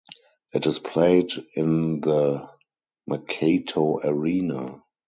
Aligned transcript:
It 0.51 0.65
is 0.65 0.79
played 0.79 1.29
in 1.53 1.99
the 2.01 2.49
Makoto 3.07 4.03
Arena. 4.03 4.81